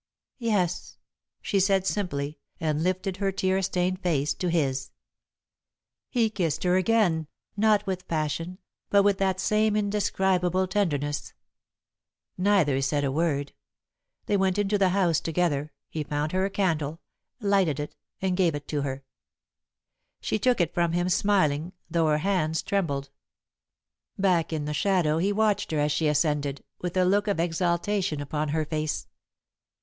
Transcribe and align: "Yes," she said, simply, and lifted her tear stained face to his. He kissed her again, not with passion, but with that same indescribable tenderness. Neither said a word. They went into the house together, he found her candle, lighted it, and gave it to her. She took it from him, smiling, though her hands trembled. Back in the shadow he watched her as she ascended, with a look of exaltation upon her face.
"Yes," 0.39 0.97
she 1.43 1.59
said, 1.59 1.85
simply, 1.85 2.39
and 2.59 2.81
lifted 2.81 3.17
her 3.17 3.31
tear 3.31 3.61
stained 3.61 4.01
face 4.01 4.33
to 4.33 4.49
his. 4.49 4.89
He 6.09 6.27
kissed 6.31 6.63
her 6.63 6.75
again, 6.75 7.27
not 7.55 7.85
with 7.85 8.07
passion, 8.07 8.57
but 8.89 9.03
with 9.03 9.19
that 9.19 9.39
same 9.39 9.75
indescribable 9.75 10.65
tenderness. 10.67 11.33
Neither 12.35 12.81
said 12.81 13.03
a 13.03 13.11
word. 13.11 13.53
They 14.25 14.35
went 14.35 14.57
into 14.57 14.79
the 14.79 14.89
house 14.89 15.19
together, 15.19 15.71
he 15.87 16.03
found 16.03 16.31
her 16.31 16.49
candle, 16.49 16.99
lighted 17.39 17.79
it, 17.79 17.95
and 18.23 18.35
gave 18.35 18.55
it 18.55 18.67
to 18.69 18.81
her. 18.81 19.03
She 20.19 20.39
took 20.39 20.59
it 20.59 20.73
from 20.73 20.93
him, 20.93 21.09
smiling, 21.09 21.73
though 21.91 22.07
her 22.07 22.17
hands 22.17 22.63
trembled. 22.63 23.11
Back 24.17 24.51
in 24.51 24.65
the 24.65 24.73
shadow 24.73 25.19
he 25.19 25.31
watched 25.31 25.69
her 25.69 25.77
as 25.79 25.91
she 25.91 26.07
ascended, 26.07 26.63
with 26.79 26.97
a 26.97 27.05
look 27.05 27.27
of 27.27 27.39
exaltation 27.39 28.19
upon 28.19 28.49
her 28.49 28.65
face. 28.65 29.05